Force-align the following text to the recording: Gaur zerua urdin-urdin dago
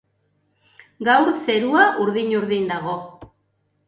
Gaur 1.07 1.29
zerua 1.47 1.83
urdin-urdin 2.05 2.65
dago 2.73 2.97